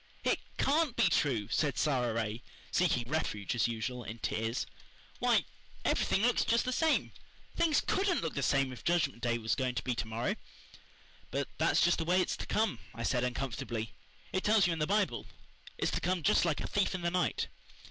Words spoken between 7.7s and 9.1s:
COULDN'T look the same if the